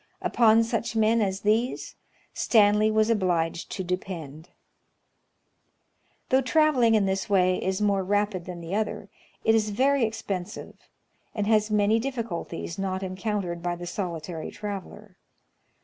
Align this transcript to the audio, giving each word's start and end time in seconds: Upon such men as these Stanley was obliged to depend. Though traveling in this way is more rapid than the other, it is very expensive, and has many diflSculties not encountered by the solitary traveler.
Upon 0.23 0.63
such 0.63 0.95
men 0.95 1.21
as 1.21 1.41
these 1.41 1.93
Stanley 2.33 2.89
was 2.89 3.11
obliged 3.11 3.69
to 3.73 3.83
depend. 3.83 4.49
Though 6.29 6.41
traveling 6.41 6.95
in 6.95 7.05
this 7.05 7.29
way 7.29 7.57
is 7.63 7.83
more 7.83 8.03
rapid 8.03 8.45
than 8.45 8.61
the 8.61 8.73
other, 8.73 9.09
it 9.43 9.53
is 9.53 9.69
very 9.69 10.03
expensive, 10.03 10.89
and 11.35 11.45
has 11.45 11.69
many 11.69 11.99
diflSculties 12.01 12.79
not 12.79 13.03
encountered 13.03 13.61
by 13.61 13.75
the 13.75 13.85
solitary 13.85 14.49
traveler. 14.49 15.17